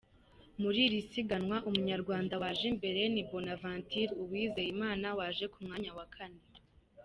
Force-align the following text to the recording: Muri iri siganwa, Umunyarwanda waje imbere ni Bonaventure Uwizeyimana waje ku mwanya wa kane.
Muri 0.61 0.79
iri 0.87 0.99
siganwa, 1.09 1.57
Umunyarwanda 1.69 2.33
waje 2.43 2.65
imbere 2.73 3.01
ni 3.13 3.21
Bonaventure 3.29 4.11
Uwizeyimana 4.21 5.07
waje 5.19 5.45
ku 5.53 5.57
mwanya 5.65 5.91
wa 5.97 6.07
kane. 6.15 6.41